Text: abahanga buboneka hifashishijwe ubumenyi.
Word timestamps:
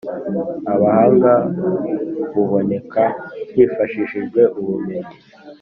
abahanga 0.73 1.31
buboneka 2.33 3.03
hifashishijwe 3.53 4.41
ubumenyi. 4.59 5.15